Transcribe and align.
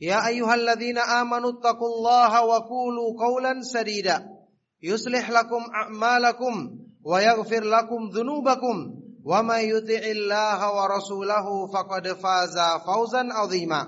يا 0.00 0.26
أيها 0.26 0.54
الذين 0.54 0.98
آمنوا 0.98 1.50
اتقوا 1.50 1.88
الله 1.88 2.44
وقولوا 2.44 3.08
قولا 3.24 3.60
سديدا. 3.60 4.28
يصلح 4.82 5.30
لكم 5.30 5.62
أعمالكم 5.74 6.70
ويغفر 7.04 7.64
لكم 7.64 8.08
ذنوبكم. 8.14 8.76
ومن 9.24 9.58
يطع 9.58 10.02
الله 10.06 10.60
ورسوله 10.76 11.66
فقد 11.66 12.08
فاز 12.08 12.58
فوزا 12.86 13.28
عظيما. 13.32 13.86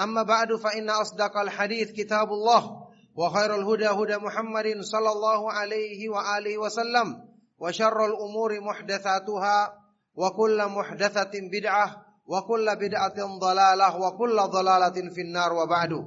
أما 0.00 0.22
بعد 0.22 0.54
فإن 0.54 0.90
أصدق 0.90 1.36
الحديث 1.36 1.92
كتاب 1.92 2.28
الله 2.28 2.70
وخير 3.16 3.54
الهدى 3.54 3.86
هدى 3.86 4.16
محمد 4.16 4.80
صلى 4.80 5.12
الله 5.12 5.52
عليه 5.52 6.08
وآله 6.08 6.58
وسلم 6.58 7.16
وشر 7.58 8.06
الأمور 8.06 8.60
محدثاتها 8.60 9.72
وكل 10.14 10.66
محدثة 10.66 11.30
بدعة 11.52 12.05
wa 12.26 12.42
kulla 12.42 12.74
bid'atin 12.74 13.38
dhalalah 13.38 13.94
wa 13.94 14.10
kulla 14.18 14.50
dhalalatin 14.50 15.14
finnar 15.14 15.54
wa 15.54 15.64
ba'du. 15.64 16.02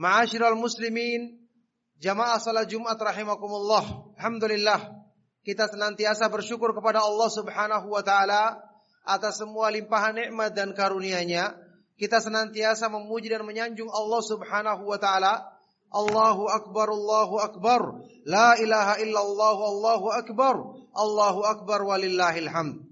Ma'asyiral 0.00 0.56
muslimin, 0.56 1.36
jamaah 2.00 2.40
salat 2.40 2.66
Jumat 2.72 2.96
rahimakumullah. 2.96 4.16
Alhamdulillah 4.16 4.98
kita 5.48 5.64
senantiasa 5.64 6.28
bersyukur 6.28 6.76
kepada 6.76 7.00
Allah 7.00 7.28
Subhanahu 7.32 7.88
wa 7.88 8.02
taala 8.04 8.60
atas 9.08 9.40
semua 9.40 9.72
limpahan 9.72 10.16
nikmat 10.16 10.52
dan 10.52 10.76
karunia-Nya. 10.76 11.56
Kita 11.98 12.20
senantiasa 12.20 12.86
memuji 12.92 13.32
dan 13.32 13.42
menyanjung 13.42 13.88
Allah 13.88 14.22
Subhanahu 14.22 14.84
wa 14.86 14.98
taala. 15.00 15.48
Allahu 15.88 16.52
akbar 16.52 16.92
Allahu 16.92 17.40
akbar. 17.40 17.80
La 18.28 18.60
ilaha 18.60 19.00
illallah 19.00 19.56
Allahu 19.56 20.06
akbar. 20.12 20.54
Allahu 20.92 21.40
akbar 21.48 21.80
walillahil 21.80 22.52
hamd. 22.52 22.87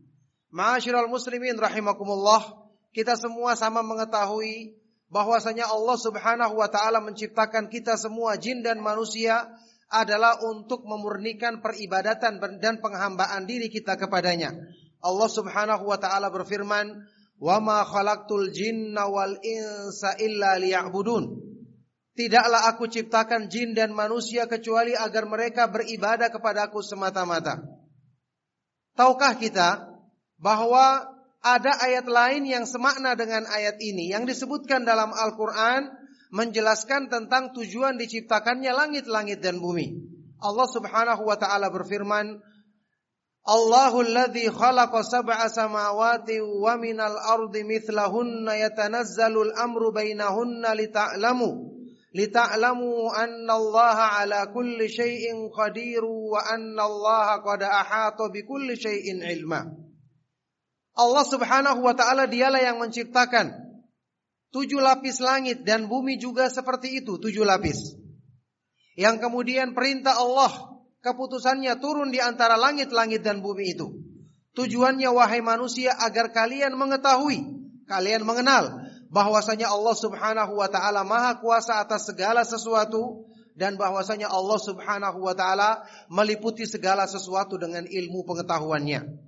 Ma'asyiral 0.54 1.10
muslimin 1.10 1.58
rahimakumullah, 1.58 2.66
kita 2.94 3.18
semua 3.18 3.58
sama 3.58 3.82
mengetahui 3.82 4.78
bahwasanya 5.10 5.70
Allah 5.70 5.96
Subhanahu 5.98 6.54
wa 6.58 6.68
taala 6.70 7.02
menciptakan 7.02 7.70
kita 7.70 7.94
semua 7.98 8.38
jin 8.38 8.62
dan 8.62 8.78
manusia 8.82 9.46
adalah 9.86 10.42
untuk 10.42 10.82
memurnikan 10.82 11.62
peribadatan 11.62 12.42
dan 12.58 12.82
penghambaan 12.82 13.46
diri 13.46 13.70
kita 13.70 13.94
kepadanya. 13.94 14.54
Allah 15.02 15.30
Subhanahu 15.30 15.86
wa 15.86 15.98
taala 15.98 16.26
berfirman, 16.30 16.90
"Wa 17.38 17.62
ma 17.62 17.86
khalaqtul 17.86 18.50
jinna 18.50 19.06
wal 19.06 19.38
insa 19.42 20.18
illa 20.18 20.58
liya'budun." 20.58 21.46
Tidaklah 22.16 22.72
aku 22.72 22.88
ciptakan 22.88 23.52
jin 23.52 23.76
dan 23.76 23.92
manusia 23.92 24.48
kecuali 24.48 24.96
agar 24.96 25.28
mereka 25.28 25.68
beribadah 25.68 26.32
kepadaku 26.32 26.80
semata-mata. 26.80 27.60
Tahukah 28.96 29.36
kita 29.36 29.95
bahwa 30.36 31.04
ada 31.40 31.72
ayat 31.78 32.06
lain 32.10 32.42
yang 32.48 32.64
semakna 32.66 33.14
dengan 33.14 33.46
ayat 33.46 33.78
ini 33.78 34.10
yang 34.10 34.26
disebutkan 34.26 34.82
dalam 34.82 35.14
Al-Qur'an 35.14 35.94
menjelaskan 36.34 37.06
tentang 37.06 37.54
tujuan 37.54 37.94
diciptakannya 37.96 38.74
langit-langit 38.74 39.38
dan 39.38 39.62
bumi. 39.62 39.94
Allah 40.42 40.68
Subhanahu 40.68 41.22
wa 41.22 41.38
taala 41.38 41.70
berfirman, 41.70 42.42
Allahul 43.46 44.10
ladzi 44.10 44.50
khalaqa 44.50 45.06
sab'a 45.06 45.46
samawati 45.46 46.42
wa 46.42 46.74
minal 46.82 47.14
ardi 47.14 47.62
mithlahunna 47.62 48.58
yatanazzalu 48.58 49.54
al-amru 49.54 49.94
bainahunna 49.94 50.74
lita'lamu 50.74 51.78
lita'lamu 52.10 53.12
anna 53.14 53.54
Allah 53.54 53.98
ala 54.24 54.40
kulli 54.50 54.90
syai'in 54.90 55.46
qadir 55.54 56.02
wa 56.02 56.42
anna 56.42 56.90
Allah 56.90 57.38
qad 57.44 57.62
ahata 57.62 58.32
bi 58.34 58.42
kulli 58.42 58.74
syai'in 58.74 59.22
ilma. 59.22 59.85
Allah 60.96 61.24
Subhanahu 61.28 61.84
wa 61.84 61.92
taala 61.92 62.24
dialah 62.24 62.64
yang 62.64 62.80
menciptakan 62.80 63.52
tujuh 64.48 64.80
lapis 64.80 65.20
langit 65.20 65.62
dan 65.68 65.84
bumi 65.92 66.16
juga 66.16 66.48
seperti 66.48 67.04
itu, 67.04 67.20
tujuh 67.20 67.44
lapis. 67.44 67.92
Yang 68.96 69.28
kemudian 69.28 69.76
perintah 69.76 70.16
Allah, 70.16 70.80
keputusannya 71.04 71.76
turun 71.84 72.08
di 72.08 72.16
antara 72.16 72.56
langit-langit 72.56 73.20
dan 73.20 73.44
bumi 73.44 73.76
itu. 73.76 73.92
Tujuannya 74.56 75.12
wahai 75.12 75.44
manusia 75.44 75.92
agar 76.00 76.32
kalian 76.32 76.72
mengetahui, 76.72 77.44
kalian 77.84 78.24
mengenal 78.24 78.88
bahwasanya 79.12 79.68
Allah 79.68 79.92
Subhanahu 79.92 80.56
wa 80.56 80.68
taala 80.72 81.04
Maha 81.04 81.36
kuasa 81.44 81.84
atas 81.84 82.08
segala 82.08 82.40
sesuatu 82.40 83.28
dan 83.52 83.76
bahwasanya 83.76 84.32
Allah 84.32 84.56
Subhanahu 84.56 85.20
wa 85.20 85.36
taala 85.36 85.84
meliputi 86.08 86.64
segala 86.64 87.04
sesuatu 87.04 87.60
dengan 87.60 87.84
ilmu 87.84 88.24
pengetahuannya. 88.24 89.25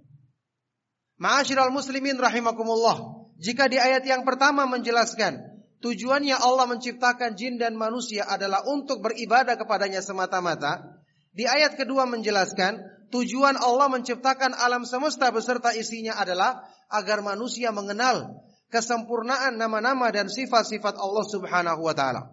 Ma'asyiral 1.19 1.75
muslimin 1.75 2.15
rahimakumullah. 2.15 3.27
Jika 3.39 3.67
di 3.67 3.79
ayat 3.79 4.07
yang 4.07 4.23
pertama 4.23 4.67
menjelaskan 4.67 5.39
tujuannya 5.83 6.35
Allah 6.35 6.67
menciptakan 6.71 7.35
jin 7.39 7.59
dan 7.59 7.75
manusia 7.75 8.27
adalah 8.27 8.63
untuk 8.67 9.03
beribadah 9.03 9.59
kepadanya 9.59 10.03
semata-mata, 10.03 10.99
di 11.35 11.47
ayat 11.47 11.79
kedua 11.79 12.07
menjelaskan 12.07 12.83
tujuan 13.11 13.59
Allah 13.59 13.91
menciptakan 13.91 14.55
alam 14.59 14.83
semesta 14.87 15.31
beserta 15.31 15.75
isinya 15.75 16.19
adalah 16.19 16.67
agar 16.91 17.23
manusia 17.23 17.71
mengenal 17.75 18.43
kesempurnaan 18.71 19.59
nama-nama 19.59 20.11
dan 20.15 20.27
sifat-sifat 20.27 20.99
Allah 20.99 21.25
Subhanahu 21.27 21.83
wa 21.83 21.95
taala. 21.95 22.31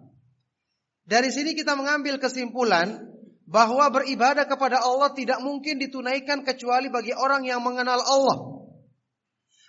Dari 1.06 1.30
sini 1.30 1.54
kita 1.54 1.78
mengambil 1.78 2.18
kesimpulan 2.18 2.98
bahwa 3.46 3.86
beribadah 3.94 4.42
kepada 4.50 4.82
Allah 4.82 5.14
tidak 5.14 5.38
mungkin 5.38 5.78
ditunaikan 5.78 6.42
kecuali 6.42 6.90
bagi 6.90 7.14
orang 7.14 7.46
yang 7.46 7.62
mengenal 7.62 8.02
Allah. 8.02 8.55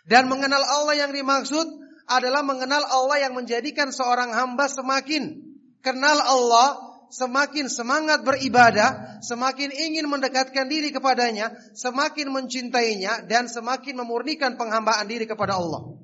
Dan 0.08 0.32
mengenal 0.32 0.64
Allah 0.64 1.04
yang 1.04 1.12
dimaksud 1.12 1.68
adalah 2.08 2.40
mengenal 2.40 2.88
Allah 2.88 3.28
yang 3.28 3.36
menjadikan 3.36 3.92
seorang 3.92 4.32
hamba 4.32 4.72
semakin 4.72 5.44
kenal 5.84 6.16
Allah, 6.20 6.80
semakin 7.12 7.68
semangat 7.68 8.24
beribadah, 8.24 9.20
semakin 9.20 9.72
ingin 9.72 10.08
mendekatkan 10.08 10.72
diri 10.72 10.96
kepadanya, 10.96 11.52
semakin 11.76 12.32
mencintainya 12.32 13.28
dan 13.28 13.52
semakin 13.52 14.00
memurnikan 14.00 14.56
penghambaan 14.56 15.08
diri 15.08 15.28
kepada 15.28 15.60
Allah. 15.60 16.00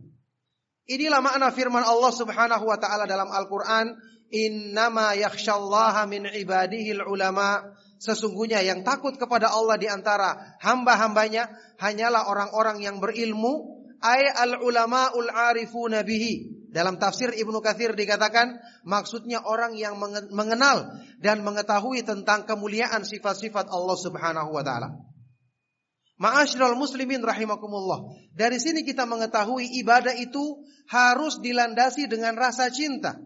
Inilah 0.83 1.23
makna 1.23 1.47
firman 1.55 1.83
Allah 1.87 2.11
Subhanahu 2.11 2.67
wa 2.67 2.75
taala 2.75 3.07
dalam 3.07 3.31
Al-Qur'an, 3.31 3.95
"Innama 4.35 5.15
yakhsyallaha 5.15 6.03
min 6.11 6.27
ibadihil 6.27 7.07
ulama." 7.07 7.63
Sesungguhnya 8.03 8.59
yang 8.59 8.83
takut 8.83 9.15
kepada 9.15 9.47
Allah 9.47 9.79
di 9.79 9.87
antara 9.87 10.59
hamba-hambanya 10.59 11.47
hanyalah 11.79 12.27
orang-orang 12.27 12.83
yang 12.83 12.99
berilmu 12.99 13.82
ay 14.03 14.27
al 14.27 14.59
ulama 14.59 15.15
ul 15.15 15.31
arifuna 15.31 16.03
bihi. 16.03 16.67
Dalam 16.73 16.97
tafsir 16.97 17.29
Ibnu 17.29 17.61
Katsir 17.61 17.93
dikatakan 17.93 18.57
maksudnya 18.83 19.45
orang 19.45 19.77
yang 19.77 19.95
mengenal 20.33 20.99
dan 21.21 21.45
mengetahui 21.45 22.01
tentang 22.01 22.49
kemuliaan 22.49 23.05
sifat-sifat 23.05 23.69
Allah 23.69 23.97
Subhanahu 23.97 24.49
wa 24.51 24.65
taala. 24.65 24.89
Ma'asyiral 26.17 26.73
muslimin 26.73 27.21
rahimakumullah. 27.21 28.17
Dari 28.33 28.57
sini 28.57 28.81
kita 28.81 29.05
mengetahui 29.05 29.69
ibadah 29.85 30.17
itu 30.17 30.65
harus 30.89 31.37
dilandasi 31.41 32.09
dengan 32.09 32.37
rasa 32.37 32.73
cinta. 32.73 33.21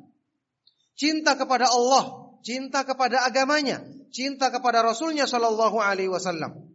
Cinta 0.98 1.40
kepada 1.40 1.72
Allah, 1.72 2.36
cinta 2.44 2.84
kepada 2.84 3.24
agamanya, 3.24 3.80
cinta 4.12 4.52
kepada 4.52 4.84
Rasulnya 4.84 5.24
Shallallahu 5.24 5.78
Alaihi 5.80 6.12
Wasallam. 6.12 6.68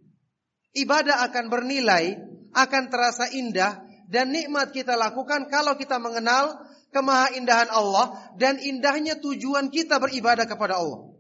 Ibadah 0.73 1.27
akan 1.29 1.45
bernilai, 1.53 2.17
akan 2.57 2.83
terasa 2.89 3.29
indah 3.29 3.92
dan 4.13 4.29
nikmat 4.29 4.77
kita 4.77 4.93
lakukan 4.93 5.49
kalau 5.49 5.73
kita 5.81 5.97
mengenal 5.97 6.61
kemahaindahan 6.93 7.73
Allah 7.73 8.37
dan 8.37 8.61
indahnya 8.61 9.17
tujuan 9.17 9.73
kita 9.73 9.97
beribadah 9.97 10.45
kepada 10.45 10.77
Allah. 10.77 11.17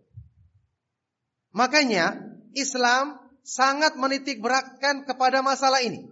Makanya 1.56 2.20
Islam 2.52 3.16
sangat 3.40 3.96
menitik 3.96 4.44
beratkan 4.44 5.08
kepada 5.08 5.40
masalah 5.40 5.80
ini. 5.80 6.04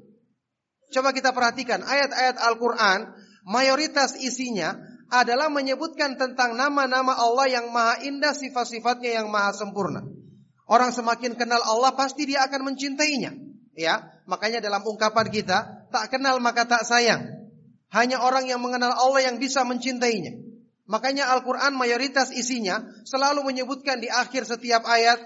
Coba 0.88 1.12
kita 1.12 1.36
perhatikan 1.36 1.84
ayat-ayat 1.84 2.40
Al-Quran, 2.40 3.12
mayoritas 3.44 4.16
isinya 4.16 4.74
adalah 5.12 5.52
menyebutkan 5.52 6.16
tentang 6.16 6.56
nama-nama 6.56 7.12
Allah 7.14 7.60
yang 7.60 7.68
maha 7.68 8.00
indah, 8.08 8.32
sifat-sifatnya 8.32 9.20
yang 9.22 9.28
maha 9.28 9.52
sempurna. 9.52 10.02
Orang 10.70 10.94
semakin 10.96 11.36
kenal 11.36 11.60
Allah 11.62 11.92
pasti 11.92 12.24
dia 12.24 12.46
akan 12.46 12.72
mencintainya. 12.72 13.36
Ya, 13.74 14.22
makanya 14.26 14.62
dalam 14.62 14.82
ungkapan 14.82 15.30
kita, 15.30 15.79
tak 15.90 16.14
kenal 16.14 16.38
maka 16.38 16.66
tak 16.66 16.86
sayang. 16.86 17.50
Hanya 17.90 18.22
orang 18.22 18.46
yang 18.46 18.62
mengenal 18.62 18.94
Allah 18.94 19.26
yang 19.26 19.42
bisa 19.42 19.66
mencintainya. 19.66 20.38
Makanya 20.90 21.30
Al-Quran 21.34 21.74
mayoritas 21.78 22.34
isinya 22.34 22.82
selalu 23.06 23.46
menyebutkan 23.46 24.02
di 24.02 24.10
akhir 24.10 24.46
setiap 24.46 24.82
ayat 24.86 25.18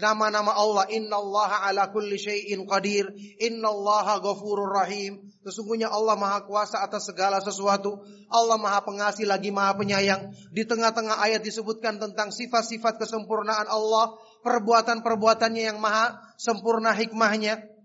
nama-nama 0.00 0.54
Allah. 0.56 0.88
Inna 0.90 1.20
Allah 1.20 1.50
ala 1.68 1.82
kulli 1.94 2.18
syai'in 2.18 2.66
qadir. 2.66 3.10
Inna 3.38 3.70
Allah 3.70 4.18
ghafurur 4.18 4.72
rahim. 4.72 5.22
Sesungguhnya 5.46 5.92
Allah 5.92 6.18
maha 6.18 6.42
kuasa 6.42 6.82
atas 6.82 7.06
segala 7.06 7.38
sesuatu. 7.38 8.02
Allah 8.26 8.58
maha 8.58 8.82
pengasih 8.82 9.30
lagi 9.30 9.54
maha 9.54 9.78
penyayang. 9.78 10.34
Di 10.50 10.66
tengah-tengah 10.66 11.22
ayat 11.22 11.44
disebutkan 11.44 12.02
tentang 12.02 12.34
sifat-sifat 12.34 12.98
kesempurnaan 12.98 13.70
Allah. 13.70 14.16
Perbuatan-perbuatannya 14.42 15.62
yang 15.74 15.78
maha 15.78 16.18
sempurna 16.34 16.90
hikmahnya. 16.90 17.75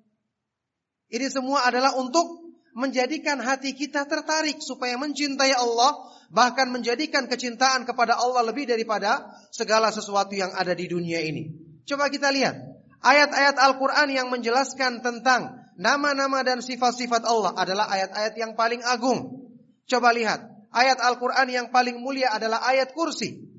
Ini 1.11 1.27
semua 1.27 1.67
adalah 1.67 1.99
untuk 1.99 2.41
menjadikan 2.71 3.43
hati 3.43 3.75
kita 3.75 4.07
tertarik 4.07 4.63
supaya 4.63 4.95
mencintai 4.95 5.51
Allah 5.51 6.07
bahkan 6.31 6.71
menjadikan 6.71 7.27
kecintaan 7.27 7.83
kepada 7.83 8.15
Allah 8.15 8.47
lebih 8.47 8.63
daripada 8.63 9.27
segala 9.51 9.91
sesuatu 9.91 10.31
yang 10.31 10.55
ada 10.55 10.71
di 10.71 10.87
dunia 10.87 11.19
ini. 11.19 11.51
Coba 11.83 12.07
kita 12.07 12.31
lihat 12.31 12.55
ayat-ayat 13.03 13.59
Al-Qur'an 13.59 14.07
yang 14.07 14.31
menjelaskan 14.31 15.03
tentang 15.03 15.59
nama-nama 15.75 16.39
dan 16.47 16.63
sifat-sifat 16.63 17.27
Allah 17.27 17.51
adalah 17.59 17.91
ayat-ayat 17.91 18.33
yang 18.39 18.55
paling 18.55 18.79
agung. 18.87 19.51
Coba 19.91 20.15
lihat, 20.15 20.39
ayat 20.71 21.03
Al-Qur'an 21.03 21.51
yang 21.51 21.67
paling 21.75 21.99
mulia 21.99 22.31
adalah 22.31 22.63
ayat 22.63 22.95
kursi. 22.95 23.51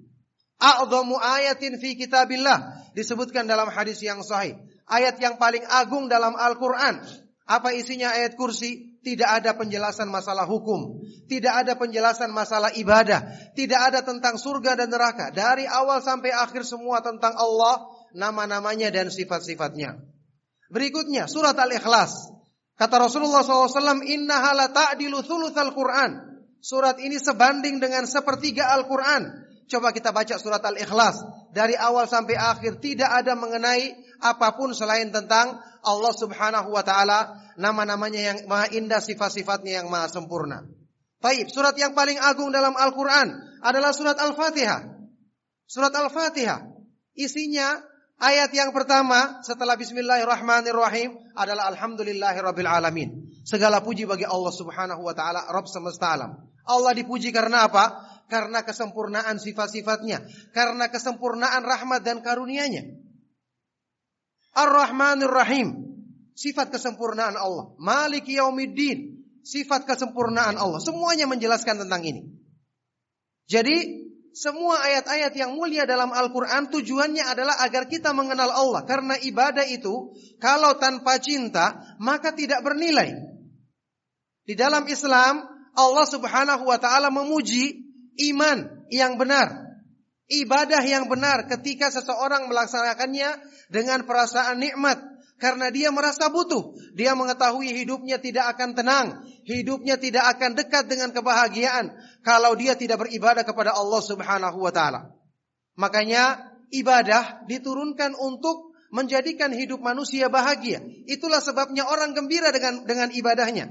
A'dhamu 0.56 1.19
ayatin 1.20 1.76
fi 1.76 1.99
kitabillah 1.99 2.88
disebutkan 2.96 3.44
dalam 3.44 3.69
hadis 3.69 4.00
yang 4.00 4.25
sahih. 4.25 4.56
Ayat 4.88 5.20
yang 5.20 5.37
paling 5.37 5.66
agung 5.69 6.08
dalam 6.08 6.32
Al-Qur'an. 6.38 7.04
Apa 7.47 7.75
isinya 7.75 8.15
ayat 8.15 8.39
kursi? 8.39 8.93
Tidak 9.03 9.27
ada 9.27 9.59
penjelasan 9.59 10.06
masalah 10.06 10.47
hukum, 10.47 11.03
tidak 11.27 11.67
ada 11.67 11.75
penjelasan 11.75 12.31
masalah 12.31 12.71
ibadah, 12.79 13.50
tidak 13.59 13.91
ada 13.91 13.99
tentang 14.06 14.39
surga 14.39 14.79
dan 14.79 14.94
neraka. 14.94 15.35
Dari 15.35 15.67
awal 15.67 15.99
sampai 15.99 16.31
akhir 16.31 16.62
semua 16.62 17.03
tentang 17.03 17.35
Allah, 17.35 17.83
nama-namanya 18.15 18.94
dan 18.94 19.11
sifat-sifatnya. 19.11 19.99
Berikutnya 20.71 21.27
surat 21.27 21.59
Al-Ikhlas. 21.59 22.31
Kata 22.79 22.97
Rasulullah 23.03 23.43
SAW, 23.43 24.06
Inna 24.06 24.38
hala 24.38 24.71
ta'dilu 24.71 25.21
Qur'an. 25.75 26.33
Surat 26.62 27.03
ini 27.03 27.19
sebanding 27.19 27.83
dengan 27.83 28.06
sepertiga 28.06 28.71
Al-Quran. 28.71 29.50
Coba 29.67 29.91
kita 29.91 30.15
baca 30.15 30.38
surat 30.38 30.62
Al-Ikhlas. 30.62 31.19
Dari 31.50 31.75
awal 31.75 32.06
sampai 32.06 32.38
akhir 32.38 32.79
tidak 32.79 33.11
ada 33.11 33.35
mengenai 33.35 33.93
apa 34.23 34.55
pun 34.55 34.71
selain 34.71 35.11
tentang 35.11 35.59
Allah 35.83 36.13
subhanahu 36.15 36.71
wa 36.71 36.87
ta'ala 36.87 37.53
nama-namanya 37.59 38.21
yang 38.23 38.39
maha 38.47 38.71
indah, 38.71 39.03
sifat-sifatnya 39.03 39.83
yang 39.83 39.91
maha 39.91 40.07
sempurna. 40.07 40.63
Taib, 41.23 41.51
surat 41.51 41.75
yang 41.79 41.95
paling 41.95 42.19
agung 42.19 42.51
dalam 42.51 42.75
Al-Quran 42.75 43.35
adalah 43.63 43.91
surat 43.95 44.19
Al-Fatihah. 44.19 44.87
Surat 45.67 45.95
Al-Fatihah. 45.95 46.67
Isinya 47.15 47.79
ayat 48.19 48.51
yang 48.55 48.71
pertama 48.71 49.43
setelah 49.47 49.75
Bismillahirrahmanirrahim 49.79 51.35
adalah 51.35 51.71
Alhamdulillahirabbil 51.75 52.71
alamin. 52.71 53.09
Segala 53.43 53.83
puji 53.83 54.07
bagi 54.07 54.23
Allah 54.23 54.55
Subhanahu 54.55 55.03
wa 55.03 55.15
taala, 55.15 55.47
Rabb 55.51 55.67
semesta 55.67 56.15
alam. 56.15 56.39
Allah 56.63 56.95
dipuji 56.95 57.35
karena 57.35 57.67
apa? 57.67 57.91
Karena 58.31 58.63
kesempurnaan 58.63 59.37
sifat-sifatnya, 59.43 60.23
karena 60.55 60.89
kesempurnaan 60.89 61.67
rahmat 61.67 62.07
dan 62.07 62.23
karunia-Nya. 62.23 63.01
Ar-Rahmanir 64.52 65.32
Rahim. 65.32 65.69
Sifat 66.32 66.72
kesempurnaan 66.72 67.37
Allah. 67.37 67.72
Malik 67.81 68.28
yaumiddin. 68.28 69.25
Sifat 69.43 69.84
kesempurnaan 69.84 70.56
Allah. 70.56 70.81
Semuanya 70.81 71.28
menjelaskan 71.28 71.84
tentang 71.84 72.02
ini. 72.04 72.22
Jadi 73.49 74.02
semua 74.32 74.81
ayat-ayat 74.81 75.37
yang 75.37 75.52
mulia 75.52 75.84
dalam 75.84 76.08
Al-Quran 76.08 76.72
tujuannya 76.72 77.20
adalah 77.20 77.60
agar 77.60 77.84
kita 77.84 78.16
mengenal 78.16 78.49
Allah. 78.49 78.82
Karena 78.88 79.14
ibadah 79.20 79.69
itu 79.69 80.16
kalau 80.40 80.81
tanpa 80.81 81.20
cinta 81.20 81.96
maka 82.00 82.32
tidak 82.32 82.64
bernilai. 82.64 83.12
Di 84.43 84.56
dalam 84.56 84.88
Islam 84.88 85.44
Allah 85.76 86.06
subhanahu 86.08 86.64
wa 86.64 86.78
ta'ala 86.81 87.12
memuji 87.12 87.76
iman 88.32 88.88
yang 88.88 89.20
benar. 89.20 89.72
Ibadah 90.32 90.81
yang 90.81 91.12
benar 91.12 91.44
ketika 91.44 91.93
seseorang 91.93 92.49
melaksanakannya 92.49 93.37
dengan 93.69 94.08
perasaan 94.08 94.64
nikmat 94.64 94.96
karena 95.37 95.69
dia 95.69 95.93
merasa 95.93 96.32
butuh. 96.32 96.73
Dia 96.96 97.12
mengetahui 97.12 97.69
hidupnya 97.84 98.17
tidak 98.17 98.56
akan 98.56 98.73
tenang, 98.73 99.06
hidupnya 99.44 100.00
tidak 100.00 100.25
akan 100.38 100.56
dekat 100.56 100.88
dengan 100.88 101.12
kebahagiaan 101.12 101.93
kalau 102.25 102.56
dia 102.56 102.79
tidak 102.79 103.05
beribadah 103.05 103.44
kepada 103.44 103.76
Allah 103.76 104.00
Subhanahu 104.00 104.56
wa 104.62 104.73
taala. 104.73 105.12
Makanya 105.76 106.49
ibadah 106.73 107.44
diturunkan 107.44 108.17
untuk 108.17 108.73
menjadikan 108.93 109.52
hidup 109.52 109.85
manusia 109.85 110.32
bahagia. 110.32 110.81
Itulah 111.08 111.44
sebabnya 111.44 111.88
orang 111.88 112.17
gembira 112.17 112.49
dengan 112.55 112.88
dengan 112.88 113.12
ibadahnya. 113.12 113.69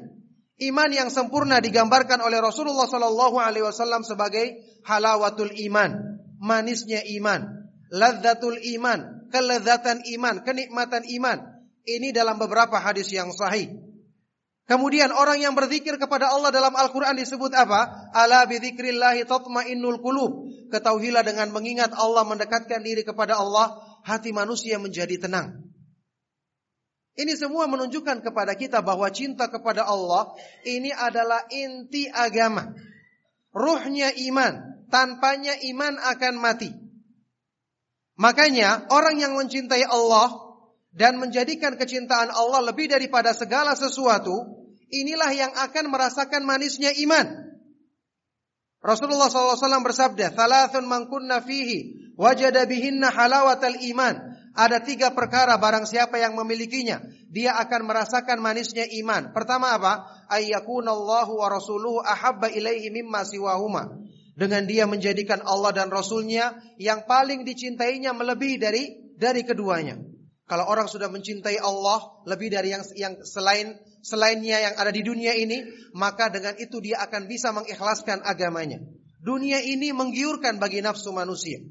Iman 0.61 0.93
yang 0.93 1.09
sempurna 1.09 1.57
digambarkan 1.57 2.21
oleh 2.21 2.37
Rasulullah 2.37 2.85
Sallallahu 2.85 3.41
Alaihi 3.41 3.65
Wasallam 3.65 4.05
sebagai 4.05 4.61
halawatul 4.85 5.49
iman, 5.71 6.20
manisnya 6.41 7.05
iman, 7.21 7.69
ladzatul 7.93 8.57
iman, 8.57 9.29
kelezatan 9.29 10.01
iman, 10.17 10.41
kenikmatan 10.41 11.05
iman. 11.21 11.37
Ini 11.85 12.09
dalam 12.09 12.41
beberapa 12.41 12.81
hadis 12.81 13.13
yang 13.13 13.29
sahih. 13.29 13.69
Kemudian 14.69 15.11
orang 15.11 15.41
yang 15.41 15.53
berzikir 15.57 15.97
kepada 15.99 16.31
Allah 16.31 16.53
dalam 16.53 16.71
Al-Quran 16.71 17.17
disebut 17.17 17.51
apa? 17.57 18.09
Ala 18.13 18.45
bidzikrillahi 18.47 19.25
tatmainnul 19.27 19.99
qulub. 19.99 20.47
Ketahuilah 20.71 21.25
dengan 21.27 21.51
mengingat 21.51 21.91
Allah 21.91 22.23
mendekatkan 22.23 22.79
diri 22.79 23.03
kepada 23.03 23.35
Allah, 23.35 23.75
hati 24.07 24.31
manusia 24.31 24.79
menjadi 24.79 25.27
tenang. 25.27 25.71
Ini 27.19 27.35
semua 27.35 27.67
menunjukkan 27.67 28.23
kepada 28.23 28.55
kita 28.55 28.79
bahwa 28.79 29.11
cinta 29.11 29.51
kepada 29.51 29.83
Allah 29.83 30.31
ini 30.63 30.95
adalah 30.95 31.43
inti 31.51 32.07
agama. 32.07 32.71
Ruhnya 33.51 34.15
iman, 34.31 34.80
tanpanya 34.91 35.55
iman 35.73 35.95
akan 35.97 36.33
mati. 36.37 36.69
Makanya 38.19 38.91
orang 38.93 39.17
yang 39.17 39.33
mencintai 39.33 39.87
Allah 39.87 40.29
dan 40.91 41.17
menjadikan 41.17 41.79
kecintaan 41.79 42.29
Allah 42.29 42.61
lebih 42.69 42.91
daripada 42.91 43.31
segala 43.31 43.73
sesuatu, 43.73 44.61
inilah 44.91 45.31
yang 45.31 45.51
akan 45.55 45.89
merasakan 45.89 46.43
manisnya 46.43 46.91
iman. 47.07 47.49
Rasulullah 48.81 49.29
SAW 49.29 49.85
bersabda, 49.85 50.35
"Thalathun 50.35 50.89
man 50.89 51.07
kunna 51.07 51.39
fihi 51.39 52.13
wajada 52.19 52.67
bihinna 52.67 53.09
halawatal 53.09 53.79
iman." 53.95 54.31
Ada 54.51 54.83
tiga 54.83 55.15
perkara 55.15 55.55
barang 55.55 55.87
siapa 55.87 56.19
yang 56.19 56.35
memilikinya, 56.35 56.99
dia 57.31 57.55
akan 57.55 57.87
merasakan 57.87 58.43
manisnya 58.43 58.83
iman. 58.99 59.31
Pertama 59.31 59.71
apa? 59.71 60.27
Ayyakunallahu 60.27 61.39
wa 61.39 61.47
rasuluhu 61.47 62.03
ahabba 62.03 62.51
ilaihi 62.51 62.91
mimma 62.91 63.23
siwahuma. 63.23 64.10
Dengan 64.41 64.65
dia 64.65 64.89
menjadikan 64.89 65.45
Allah 65.45 65.69
dan 65.69 65.93
Rasulnya 65.93 66.57
yang 66.81 67.05
paling 67.05 67.45
dicintainya 67.45 68.09
melebihi 68.17 68.57
dari 68.57 68.83
dari 69.13 69.45
keduanya. 69.45 70.01
Kalau 70.49 70.65
orang 70.65 70.89
sudah 70.89 71.13
mencintai 71.13 71.61
Allah 71.61 72.25
lebih 72.25 72.49
dari 72.49 72.73
yang 72.73 72.81
yang 72.97 73.21
selain 73.21 73.77
selainnya 74.01 74.57
yang 74.65 74.73
ada 74.81 74.89
di 74.89 75.05
dunia 75.05 75.37
ini, 75.37 75.61
maka 75.93 76.33
dengan 76.33 76.57
itu 76.57 76.81
dia 76.81 77.05
akan 77.05 77.29
bisa 77.29 77.53
mengikhlaskan 77.53 78.25
agamanya. 78.25 78.81
Dunia 79.21 79.61
ini 79.61 79.93
menggiurkan 79.93 80.57
bagi 80.57 80.81
nafsu 80.81 81.13
manusia. 81.13 81.61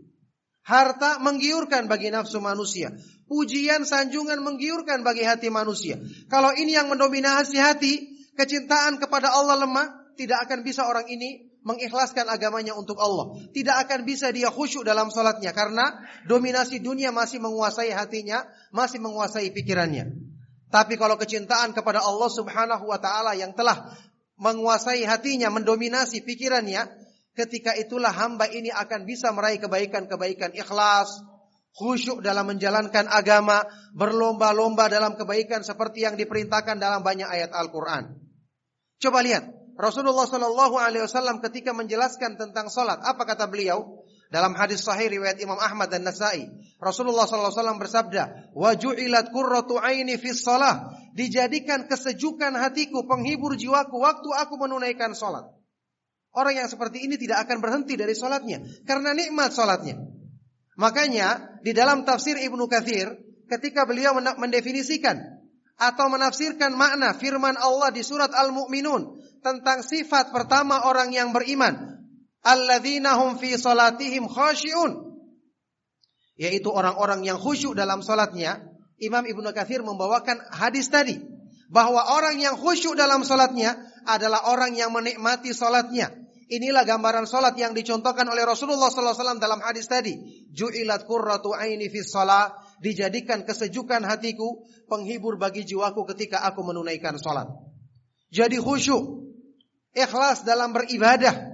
Harta 0.63 1.19
menggiurkan 1.19 1.91
bagi 1.91 2.15
nafsu 2.15 2.39
manusia. 2.39 2.95
Pujian, 3.27 3.83
sanjungan 3.83 4.39
menggiurkan 4.47 5.03
bagi 5.03 5.27
hati 5.27 5.51
manusia. 5.51 5.99
Kalau 6.31 6.55
ini 6.55 6.79
yang 6.79 6.87
mendominasi 6.87 7.59
hati, 7.59 8.07
kecintaan 8.39 9.03
kepada 9.03 9.35
Allah 9.35 9.59
lemah, 9.59 10.15
tidak 10.15 10.47
akan 10.47 10.63
bisa 10.63 10.87
orang 10.87 11.11
ini 11.11 11.50
mengikhlaskan 11.63 12.29
agamanya 12.29 12.73
untuk 12.73 12.97
Allah. 12.97 13.37
Tidak 13.53 13.77
akan 13.87 14.09
bisa 14.09 14.33
dia 14.33 14.49
khusyuk 14.49 14.85
dalam 14.85 15.13
salatnya 15.13 15.53
karena 15.53 15.93
dominasi 16.25 16.81
dunia 16.81 17.13
masih 17.13 17.41
menguasai 17.41 17.93
hatinya, 17.93 18.45
masih 18.73 19.01
menguasai 19.01 19.53
pikirannya. 19.53 20.09
Tapi 20.71 20.95
kalau 20.97 21.19
kecintaan 21.19 21.75
kepada 21.75 22.01
Allah 22.01 22.31
Subhanahu 22.31 22.89
wa 22.89 22.99
taala 23.03 23.35
yang 23.35 23.53
telah 23.53 23.91
menguasai 24.41 25.05
hatinya, 25.05 25.53
mendominasi 25.53 26.25
pikirannya, 26.25 26.89
ketika 27.37 27.77
itulah 27.77 28.15
hamba 28.15 28.49
ini 28.49 28.73
akan 28.73 29.05
bisa 29.05 29.35
meraih 29.35 29.61
kebaikan-kebaikan 29.61 30.57
ikhlas, 30.57 31.11
khusyuk 31.77 32.25
dalam 32.25 32.49
menjalankan 32.49 33.11
agama, 33.11 33.67
berlomba-lomba 33.93 34.89
dalam 34.89 35.19
kebaikan 35.19 35.61
seperti 35.61 36.09
yang 36.09 36.17
diperintahkan 36.17 36.81
dalam 36.81 37.05
banyak 37.05 37.29
ayat 37.29 37.51
Al-Qur'an. 37.53 38.17
Coba 39.01 39.21
lihat, 39.21 39.60
Rasulullah 39.81 40.29
Shallallahu 40.29 40.77
alaihi 40.77 41.09
wasallam 41.09 41.41
ketika 41.41 41.73
menjelaskan 41.73 42.37
tentang 42.37 42.69
salat, 42.69 43.01
apa 43.01 43.25
kata 43.25 43.49
beliau? 43.49 44.05
Dalam 44.31 44.55
hadis 44.55 44.87
sahih 44.87 45.11
riwayat 45.11 45.43
Imam 45.43 45.59
Ahmad 45.59 45.91
dan 45.91 46.07
Nasai, 46.07 46.47
Rasulullah 46.79 47.27
SAW 47.27 47.51
bersabda, 47.83 48.55
"Waju'ilat 48.55 49.35
qurratu 49.35 49.75
aini 49.75 50.15
fis 50.23 50.47
salah." 50.47 50.87
Dijadikan 51.19 51.91
kesejukan 51.91 52.55
hatiku, 52.55 53.11
penghibur 53.11 53.59
jiwaku 53.59 53.99
waktu 53.99 54.31
aku 54.31 54.55
menunaikan 54.55 55.19
salat. 55.19 55.51
Orang 56.31 56.55
yang 56.55 56.71
seperti 56.71 57.03
ini 57.03 57.19
tidak 57.19 57.43
akan 57.43 57.59
berhenti 57.59 57.99
dari 57.99 58.15
salatnya 58.15 58.63
karena 58.87 59.11
nikmat 59.11 59.51
salatnya. 59.51 59.99
Makanya 60.79 61.59
di 61.67 61.75
dalam 61.75 62.07
tafsir 62.07 62.39
Ibnu 62.39 62.71
Katsir 62.71 63.11
ketika 63.51 63.83
beliau 63.83 64.15
mendefinisikan 64.15 65.19
atau 65.75 66.07
menafsirkan 66.07 66.71
makna 66.79 67.19
firman 67.19 67.59
Allah 67.59 67.91
di 67.91 68.07
surat 68.07 68.31
Al-Mu'minun 68.31 69.19
tentang 69.41 69.85
sifat 69.85 70.33
pertama 70.33 70.87
orang 70.89 71.13
yang 71.13 71.35
beriman, 71.35 72.01
alladzina 72.45 73.17
hum 73.21 73.37
fi 73.37 73.57
salatihim 73.57 74.29
khashi'un 74.29 75.11
yaitu 76.41 76.73
orang-orang 76.73 77.21
yang 77.21 77.37
khusyuk 77.37 77.77
dalam 77.77 78.01
salatnya 78.01 78.65
Imam 78.97 79.21
Ibnu 79.29 79.53
Katsir 79.53 79.85
membawakan 79.85 80.41
hadis 80.57 80.89
tadi 80.89 81.21
bahwa 81.69 82.01
orang 82.17 82.41
yang 82.41 82.57
khusyuk 82.57 82.97
dalam 82.97 83.29
salatnya 83.29 83.77
adalah 84.09 84.49
orang 84.49 84.73
yang 84.73 84.89
menikmati 84.89 85.53
salatnya 85.53 86.09
Inilah 86.51 86.83
gambaran 86.83 87.31
salat 87.31 87.55
yang 87.63 87.71
dicontohkan 87.79 88.27
oleh 88.27 88.43
Rasulullah 88.43 88.91
SAW 88.91 89.39
dalam 89.39 89.63
hadis 89.63 89.87
tadi. 89.87 90.19
Ju'ilat 90.51 91.07
qurratu 91.07 91.55
aini 91.55 91.87
fis 91.87 92.11
salat. 92.11 92.51
Dijadikan 92.83 93.47
kesejukan 93.47 94.03
hatiku, 94.03 94.67
penghibur 94.91 95.39
bagi 95.39 95.63
jiwaku 95.63 96.03
ketika 96.11 96.43
aku 96.43 96.67
menunaikan 96.67 97.23
salat. 97.23 97.47
Jadi 98.35 98.59
khusyuk, 98.59 99.30
ikhlas 99.95 100.43
dalam 100.47 100.75
beribadah, 100.75 101.51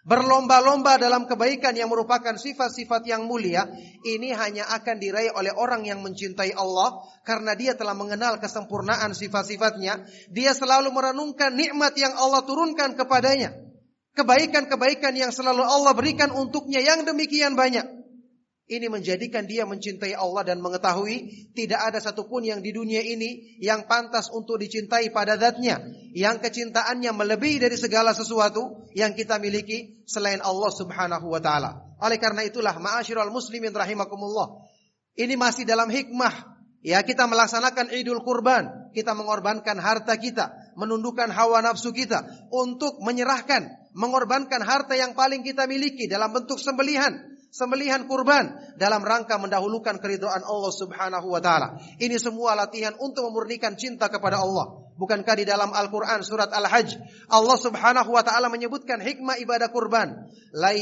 Berlomba-lomba 0.00 0.96
dalam 0.96 1.28
kebaikan 1.28 1.76
yang 1.76 1.92
merupakan 1.92 2.32
sifat-sifat 2.32 3.04
yang 3.04 3.28
mulia, 3.28 3.68
ini 4.00 4.32
hanya 4.32 4.64
akan 4.72 4.96
diraih 4.96 5.36
oleh 5.36 5.52
orang 5.52 5.84
yang 5.84 6.00
mencintai 6.00 6.56
Allah 6.56 7.04
karena 7.20 7.52
dia 7.52 7.76
telah 7.76 7.92
mengenal 7.92 8.40
kesempurnaan 8.40 9.12
sifat-sifatnya. 9.12 10.08
Dia 10.32 10.56
selalu 10.56 10.88
merenungkan 10.88 11.52
nikmat 11.52 11.92
yang 12.00 12.16
Allah 12.16 12.40
turunkan 12.48 12.96
kepadanya. 12.96 13.52
Kebaikan-kebaikan 14.16 15.12
yang 15.20 15.36
selalu 15.36 15.68
Allah 15.68 15.92
berikan 15.92 16.32
untuknya 16.32 16.80
yang 16.80 17.04
demikian 17.04 17.52
banyak. 17.52 17.99
Ini 18.70 18.86
menjadikan 18.86 19.50
dia 19.50 19.66
mencintai 19.66 20.14
Allah 20.14 20.46
dan 20.46 20.62
mengetahui 20.62 21.50
tidak 21.58 21.90
ada 21.90 21.98
satupun 21.98 22.46
yang 22.46 22.62
di 22.62 22.70
dunia 22.70 23.02
ini 23.02 23.58
yang 23.58 23.90
pantas 23.90 24.30
untuk 24.30 24.62
dicintai 24.62 25.10
pada 25.10 25.34
zatnya. 25.34 25.82
Yang 26.14 26.46
kecintaannya 26.46 27.10
melebihi 27.10 27.66
dari 27.66 27.74
segala 27.74 28.14
sesuatu 28.14 28.86
yang 28.94 29.18
kita 29.18 29.42
miliki 29.42 30.06
selain 30.06 30.38
Allah 30.38 30.70
subhanahu 30.70 31.26
wa 31.34 31.42
ta'ala. 31.42 31.98
Oleh 31.98 32.22
karena 32.22 32.46
itulah 32.46 32.78
ma'asyiral 32.78 33.34
muslimin 33.34 33.74
rahimakumullah. 33.74 34.62
Ini 35.18 35.34
masih 35.34 35.66
dalam 35.66 35.90
hikmah. 35.90 36.62
Ya 36.86 37.02
kita 37.02 37.26
melaksanakan 37.26 37.90
idul 37.90 38.22
kurban. 38.22 38.94
Kita 38.94 39.18
mengorbankan 39.18 39.82
harta 39.82 40.14
kita. 40.14 40.78
Menundukkan 40.78 41.26
hawa 41.34 41.58
nafsu 41.58 41.90
kita. 41.90 42.22
Untuk 42.54 43.02
menyerahkan. 43.02 43.66
Mengorbankan 43.98 44.62
harta 44.62 44.94
yang 44.94 45.18
paling 45.18 45.42
kita 45.42 45.66
miliki 45.66 46.06
dalam 46.06 46.30
bentuk 46.30 46.62
sembelihan 46.62 47.29
sembelihan 47.50 48.06
kurban 48.06 48.74
dalam 48.78 49.02
rangka 49.02 49.36
mendahulukan 49.36 49.98
keridhaan 49.98 50.46
Allah 50.46 50.72
Subhanahu 50.72 51.26
wa 51.28 51.42
taala. 51.42 51.76
Ini 51.98 52.16
semua 52.16 52.54
latihan 52.54 52.94
untuk 53.02 53.26
memurnikan 53.28 53.74
cinta 53.74 54.06
kepada 54.06 54.38
Allah. 54.38 54.88
Bukankah 54.96 55.34
di 55.34 55.44
dalam 55.48 55.74
Al-Qur'an 55.74 56.22
surat 56.22 56.52
Al-Hajj 56.52 56.96
Allah 57.32 57.58
Subhanahu 57.58 58.10
wa 58.14 58.22
taala 58.22 58.46
menyebutkan 58.52 59.02
hikmah 59.02 59.42
ibadah 59.42 59.74
kurban, 59.74 60.30
la 60.54 60.72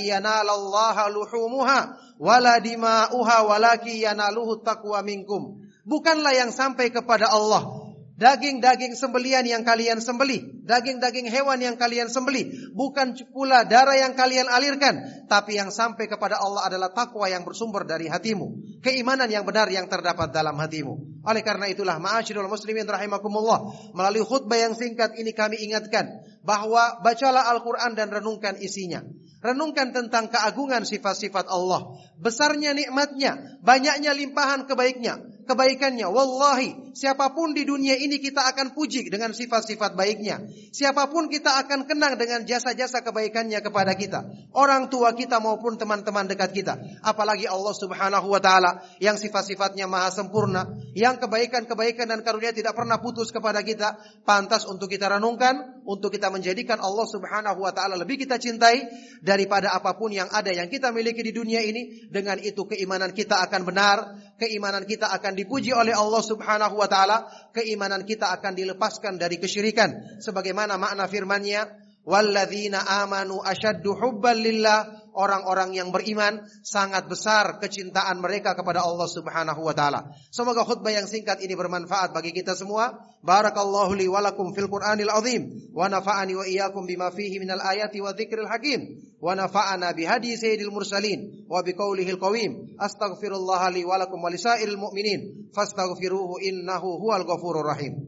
luhumuha 1.08 1.80
wala 2.20 2.54
dima'uha 2.60 3.36
walaki 3.48 4.04
yanaluhu 4.04 4.60
taqwa 4.60 5.00
minkum. 5.00 5.64
Bukanlah 5.88 6.36
yang 6.36 6.52
sampai 6.52 6.92
kepada 6.92 7.32
Allah 7.32 7.87
daging-daging 8.18 8.98
sembelian 8.98 9.46
yang 9.46 9.62
kalian 9.62 10.02
sembeli, 10.02 10.66
daging-daging 10.66 11.30
hewan 11.30 11.62
yang 11.62 11.78
kalian 11.78 12.10
sembeli, 12.10 12.74
bukan 12.74 13.14
pula 13.30 13.62
darah 13.62 13.94
yang 13.94 14.18
kalian 14.18 14.50
alirkan, 14.50 15.24
tapi 15.30 15.54
yang 15.54 15.70
sampai 15.70 16.10
kepada 16.10 16.42
Allah 16.42 16.66
adalah 16.66 16.90
takwa 16.90 17.30
yang 17.30 17.46
bersumber 17.46 17.86
dari 17.86 18.10
hatimu, 18.10 18.82
keimanan 18.82 19.30
yang 19.30 19.46
benar 19.46 19.70
yang 19.70 19.86
terdapat 19.86 20.34
dalam 20.34 20.58
hatimu. 20.58 21.22
Oleh 21.22 21.46
karena 21.46 21.70
itulah 21.70 22.02
ma'asyiral 22.02 22.50
muslimin 22.50 22.90
rahimakumullah, 22.90 23.94
melalui 23.94 24.26
khutbah 24.26 24.58
yang 24.58 24.74
singkat 24.74 25.14
ini 25.14 25.30
kami 25.30 25.62
ingatkan 25.62 26.10
bahwa 26.42 26.98
bacalah 27.06 27.46
Al-Qur'an 27.54 27.94
dan 27.94 28.10
renungkan 28.10 28.58
isinya. 28.58 29.06
Renungkan 29.38 29.94
tentang 29.94 30.26
keagungan 30.26 30.82
sifat-sifat 30.82 31.46
Allah, 31.46 31.94
besarnya 32.18 32.74
nikmatnya, 32.74 33.62
banyaknya 33.62 34.10
limpahan 34.10 34.66
kebaiknya, 34.66 35.22
kebaikannya. 35.48 36.04
Wallahi, 36.04 36.92
siapa 36.92 37.32
pun 37.32 37.56
di 37.56 37.64
dunia 37.64 37.96
ini 37.96 38.20
kita 38.20 38.44
akan 38.52 38.76
puji 38.76 39.08
dengan 39.08 39.32
sifat-sifat 39.32 39.96
baiknya. 39.96 40.44
Siapa 40.68 41.08
pun 41.08 41.32
kita 41.32 41.56
akan 41.64 41.88
kenang 41.88 42.20
dengan 42.20 42.44
jasa-jasa 42.44 43.00
kebaikannya 43.00 43.56
kepada 43.64 43.96
kita. 43.96 44.28
Orang 44.52 44.92
tua 44.92 45.16
kita 45.16 45.40
maupun 45.40 45.80
teman-teman 45.80 46.28
dekat 46.28 46.52
kita. 46.52 46.74
Apalagi 47.00 47.48
Allah 47.48 47.72
subhanahu 47.72 48.28
wa 48.28 48.40
ta'ala 48.44 48.84
yang 49.00 49.16
sifat-sifatnya 49.16 49.88
maha 49.88 50.12
sempurna. 50.12 50.68
Yang 50.92 51.24
kebaikan-kebaikan 51.24 52.12
dan 52.12 52.20
karunia 52.20 52.52
tidak 52.52 52.76
pernah 52.76 53.00
putus 53.00 53.32
kepada 53.32 53.64
kita. 53.64 53.96
Pantas 54.28 54.68
untuk 54.68 54.92
kita 54.92 55.08
renungkan. 55.08 55.80
Untuk 55.88 56.12
kita 56.12 56.28
menjadikan 56.28 56.76
Allah 56.84 57.08
subhanahu 57.08 57.64
wa 57.64 57.72
ta'ala 57.72 57.96
lebih 57.96 58.20
kita 58.20 58.36
cintai. 58.36 58.84
Daripada 59.24 59.72
apa 59.72 59.96
pun 59.96 60.12
yang 60.12 60.28
ada 60.28 60.52
yang 60.52 60.68
kita 60.68 60.92
miliki 60.92 61.24
di 61.24 61.32
dunia 61.32 61.64
ini. 61.64 62.04
Dengan 62.12 62.36
itu 62.36 62.68
keimanan 62.68 63.16
kita 63.16 63.40
akan 63.48 63.64
benar. 63.64 63.96
Keimanan 64.36 64.84
kita 64.84 65.08
akan 65.08 65.37
dipuji 65.38 65.70
oleh 65.70 65.94
Allah 65.94 66.18
Subhanahu 66.18 66.74
wa 66.74 66.90
taala, 66.90 67.30
keimanan 67.54 68.02
kita 68.02 68.34
akan 68.34 68.58
dilepaskan 68.58 69.14
dari 69.14 69.38
kesyirikan 69.38 70.18
sebagaimana 70.18 70.74
makna 70.74 71.06
firman-Nya, 71.06 71.70
"Walladzina 72.02 72.82
amanu 73.06 73.38
asyaddu 73.38 73.94
hubban 73.94 74.42
lillah." 74.42 75.07
Orang-orang 75.18 75.74
yang 75.74 75.90
beriman 75.90 76.46
sangat 76.62 77.10
besar 77.10 77.58
kecintaan 77.58 78.22
mereka 78.22 78.54
kepada 78.54 78.86
Allah 78.86 79.10
Subhanahu 79.10 79.66
wa 79.66 79.74
taala. 79.74 80.14
Semoga 80.30 80.62
khutbah 80.62 80.94
yang 80.94 81.10
singkat 81.10 81.42
ini 81.42 81.58
bermanfaat 81.58 82.14
bagi 82.14 82.30
kita 82.30 82.54
semua. 82.54 82.94
Barakallahu 83.26 83.98
li 83.98 84.06
wa 84.06 84.22
lakum 84.22 84.54
fil 84.54 84.70
Qur'anil 84.70 85.10
azim 85.10 85.74
wa 85.74 85.90
nafa'ani 85.90 86.38
wa 86.38 86.46
iyyakum 86.46 86.86
bima 86.86 87.10
fihi 87.10 87.42
minal 87.42 87.58
ayati 87.58 87.98
wa 87.98 88.14
dzikril 88.14 88.46
hakim 88.46 89.02
wa 89.18 89.34
nafa'ana 89.34 89.90
bihadi 89.90 90.38
sayyidil 90.38 90.70
mursalin 90.70 91.50
wa 91.50 91.66
biqaulihil 91.66 92.22
qawim. 92.22 92.78
Astaghfirullah 92.78 93.74
li 93.74 93.82
wa 93.82 93.98
lakum 93.98 94.22
wa 94.22 94.30
lisairil 94.30 94.78
mu'minin 94.78 95.50
fastaghfiruhu 95.50 96.38
innahu 96.46 97.02
huwal 97.02 97.26
ghafurur 97.26 97.66
rahim. 97.66 98.06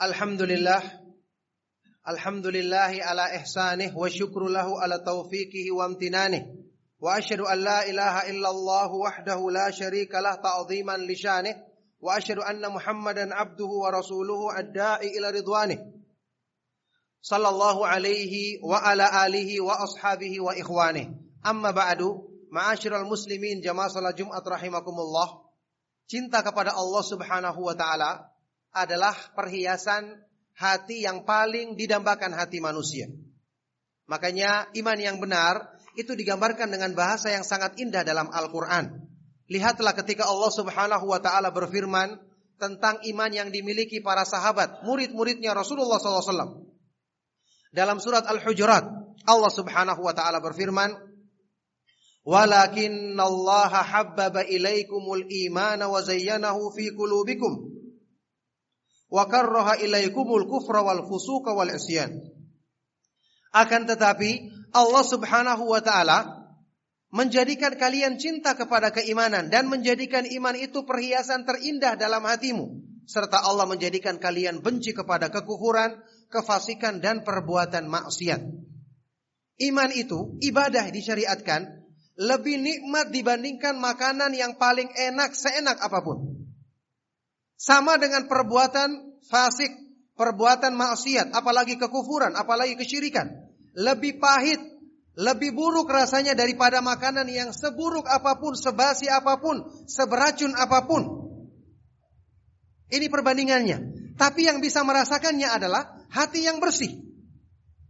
Alhamdulillah. 0.00 0.80
Alhamdulillahi 2.08 3.04
ala 3.04 3.36
ihsanih 3.36 3.92
wa 3.92 4.08
syukru 4.08 4.48
lahu 4.48 4.80
ala 4.80 5.04
taufiqihi 5.04 5.68
wa 5.76 5.84
amtinanih. 5.92 6.48
Wa 6.96 7.20
asyhadu 7.20 7.44
an 7.44 7.60
la 7.60 7.84
ilaha 7.84 8.24
illallah 8.32 8.88
wahdahu 8.88 9.52
la 9.52 9.68
syarika 9.68 10.24
lah 10.24 10.40
ta'ziman 10.40 11.04
li 11.04 11.12
syanih. 11.12 11.52
Wa 12.00 12.16
asyhadu 12.16 12.40
anna 12.40 12.72
Muhammadan 12.72 13.28
abduhu 13.28 13.84
wa 13.84 13.92
rasuluhu 13.92 14.48
ad-da'i 14.48 15.20
ila 15.20 15.36
ridwanih. 15.36 15.84
Sallallahu 17.20 17.84
alaihi 17.84 18.56
wa 18.64 18.80
ala 18.80 19.04
alihi 19.04 19.60
wa 19.60 19.84
ashabihi 19.84 20.40
wa 20.40 20.56
ikhwanih. 20.56 21.12
Amma 21.44 21.76
ba'du. 21.76 22.24
Ma'asyiral 22.48 23.04
muslimin 23.04 23.60
jamaah 23.60 23.92
salat 23.92 24.16
Jumat 24.16 24.48
rahimakumullah. 24.48 25.44
Cinta 26.08 26.40
kepada 26.40 26.72
Allah 26.72 27.04
Subhanahu 27.04 27.68
wa 27.68 27.76
taala 27.76 28.29
adalah 28.70 29.14
perhiasan 29.34 30.22
hati 30.54 31.08
yang 31.08 31.24
paling 31.26 31.74
didambakan 31.74 32.36
hati 32.36 32.60
manusia. 32.60 33.08
Makanya 34.06 34.70
iman 34.74 34.98
yang 34.98 35.16
benar 35.22 35.78
itu 35.94 36.14
digambarkan 36.14 36.70
dengan 36.70 36.94
bahasa 36.94 37.30
yang 37.30 37.46
sangat 37.46 37.78
indah 37.78 38.02
dalam 38.02 38.30
Al-Qur'an. 38.30 39.06
Lihatlah 39.50 39.94
ketika 39.98 40.26
Allah 40.26 40.50
Subhanahu 40.50 41.10
wa 41.10 41.18
taala 41.18 41.50
berfirman 41.50 42.18
tentang 42.60 43.02
iman 43.02 43.30
yang 43.32 43.48
dimiliki 43.50 43.98
para 44.04 44.22
sahabat, 44.22 44.84
murid-muridnya 44.86 45.56
Rasulullah 45.56 45.98
SAW. 45.98 46.68
Dalam 47.70 47.98
surat 48.02 48.26
Al-Hujurat, 48.26 48.84
Allah 49.26 49.52
Subhanahu 49.54 50.02
wa 50.02 50.14
taala 50.14 50.38
berfirman, 50.42 50.90
"Walakin 52.26 53.14
Allah 53.18 53.70
habbaba 53.70 54.46
ilaikumul 54.46 55.26
imana 55.26 55.86
wa 55.86 56.02
zayyanahu 56.02 56.70
fi 56.74 56.90
qulubikum 56.94 57.69
wa 59.10 59.26
karraha 59.26 59.76
ilaikumul 59.82 60.46
kufra 60.46 60.80
wal 60.86 61.04
fusuqa 61.04 61.52
wal 61.52 61.68
isyan." 61.68 62.14
Akan 63.50 63.84
tetapi 63.84 64.46
Allah 64.70 65.04
Subhanahu 65.04 65.66
wa 65.66 65.82
taala 65.82 66.46
menjadikan 67.10 67.74
kalian 67.74 68.22
cinta 68.22 68.54
kepada 68.54 68.94
keimanan 68.94 69.50
dan 69.50 69.66
menjadikan 69.66 70.22
iman 70.22 70.54
itu 70.54 70.86
perhiasan 70.86 71.42
terindah 71.42 71.98
dalam 71.98 72.22
hatimu 72.22 72.90
serta 73.10 73.42
Allah 73.42 73.66
menjadikan 73.66 74.22
kalian 74.22 74.62
benci 74.62 74.94
kepada 74.94 75.34
kekufuran, 75.34 75.98
kefasikan 76.30 77.02
dan 77.02 77.26
perbuatan 77.26 77.90
maksiat. 77.90 78.38
Iman 79.60 79.90
itu 79.92 80.38
ibadah 80.40 80.88
disyariatkan 80.94 81.84
lebih 82.16 82.62
nikmat 82.62 83.10
dibandingkan 83.10 83.76
makanan 83.76 84.30
yang 84.32 84.54
paling 84.56 84.88
enak 84.94 85.34
seenak 85.34 85.82
apa 85.82 86.00
pun. 86.00 86.39
Sama 87.60 88.00
dengan 88.00 88.24
perbuatan 88.24 89.20
fasik, 89.28 89.68
perbuatan 90.16 90.72
maksiat, 90.72 91.36
apalagi 91.36 91.76
kekufuran, 91.76 92.32
apalagi 92.32 92.80
kesyirikan. 92.80 93.28
Lebih 93.76 94.16
pahit 94.16 94.60
lebih 95.20 95.52
buruk 95.52 95.90
rasanya 95.90 96.32
daripada 96.32 96.80
makanan 96.80 97.28
yang 97.28 97.50
seburuk 97.52 98.08
apa 98.08 98.40
pun, 98.40 98.56
sebasi 98.56 99.10
apa 99.12 99.36
pun, 99.36 99.60
seberacun 99.84 100.56
apa 100.56 100.88
pun. 100.88 101.02
Ini 102.88 103.06
perbandingannya. 103.12 103.78
Tapi 104.16 104.48
yang 104.48 104.64
bisa 104.64 104.80
merasakannya 104.80 105.48
adalah 105.50 106.08
hati 106.08 106.48
yang 106.48 106.56
bersih. 106.62 107.04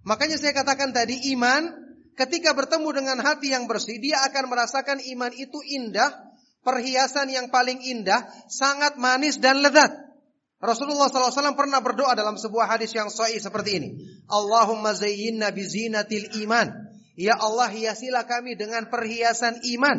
Makanya 0.02 0.42
saya 0.42 0.56
katakan 0.56 0.90
tadi 0.90 1.30
iman 1.36 1.70
ketika 2.18 2.50
bertemu 2.56 2.88
dengan 2.88 3.18
hati 3.22 3.52
yang 3.52 3.70
bersih, 3.70 4.00
dia 4.02 4.26
akan 4.26 4.50
merasakan 4.50 4.98
iman 4.98 5.32
itu 5.36 5.60
indah, 5.76 6.29
perhiasan 6.62 7.32
yang 7.32 7.48
paling 7.48 7.80
indah, 7.80 8.28
sangat 8.48 8.96
manis 9.00 9.40
dan 9.40 9.60
lezat. 9.64 10.10
Rasulullah 10.60 11.08
SAW 11.08 11.56
pernah 11.56 11.80
berdoa 11.80 12.12
dalam 12.12 12.36
sebuah 12.36 12.76
hadis 12.76 12.92
yang 12.92 13.08
sahih 13.08 13.40
seperti 13.40 13.80
ini. 13.80 13.88
Allahumma 14.28 14.92
zayyinna 14.92 15.56
bizinatil 15.56 16.36
iman. 16.44 16.68
Ya 17.16 17.40
Allah 17.40 17.72
hiasilah 17.72 18.28
kami 18.28 18.60
dengan 18.60 18.92
perhiasan 18.92 19.64
iman. 19.76 19.98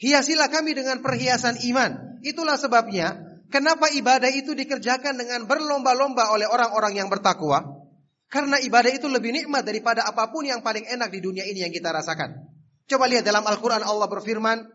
Hiasilah 0.00 0.48
kami 0.48 0.72
dengan 0.72 1.04
perhiasan 1.04 1.60
iman. 1.60 2.24
Itulah 2.24 2.56
sebabnya 2.56 3.20
kenapa 3.52 3.92
ibadah 3.92 4.32
itu 4.32 4.56
dikerjakan 4.56 5.20
dengan 5.20 5.44
berlomba-lomba 5.44 6.32
oleh 6.32 6.48
orang-orang 6.48 7.04
yang 7.04 7.12
bertakwa. 7.12 7.84
Karena 8.32 8.56
ibadah 8.64 8.88
itu 8.96 9.12
lebih 9.12 9.36
nikmat 9.36 9.60
daripada 9.60 10.08
apa 10.08 10.32
pun 10.32 10.48
yang 10.48 10.64
paling 10.64 10.88
enak 10.88 11.12
di 11.12 11.20
dunia 11.20 11.44
ini 11.44 11.68
yang 11.68 11.72
kita 11.74 11.92
rasakan. 11.92 12.49
Coba 12.90 13.06
lihat 13.06 13.22
dalam 13.22 13.46
Al-Quran 13.46 13.86
Allah 13.86 14.10
berfirman, 14.10 14.66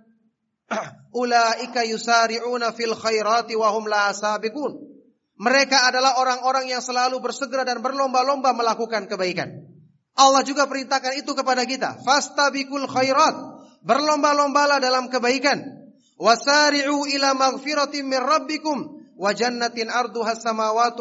Ulaika 1.19 1.83
yusari'una 1.83 2.71
fil 2.71 2.95
khairati 2.95 3.59
wa 3.59 3.75
hum 3.75 3.91
la 3.91 4.15
sabiqun. 4.15 4.71
Mereka 5.35 5.91
adalah 5.91 6.15
orang-orang 6.23 6.71
yang 6.71 6.79
selalu 6.79 7.19
bersegera 7.19 7.67
dan 7.67 7.83
berlomba-lomba 7.83 8.55
melakukan 8.55 9.11
kebaikan. 9.11 9.67
Allah 10.15 10.47
juga 10.47 10.63
perintahkan 10.63 11.19
itu 11.19 11.35
kepada 11.35 11.67
kita. 11.67 11.99
Fastabikul 12.07 12.87
khairat. 12.87 13.35
Berlomba-lombalah 13.83 14.79
dalam 14.79 15.11
kebaikan. 15.11 15.59
Wasari'u 16.15 17.03
ila 17.19 17.35
maghfiratin 17.35 18.07
min 18.07 18.23
rabbikum. 18.23 18.77
Wa 19.19 19.35
jannatin 19.35 19.91
arduha 19.91 20.39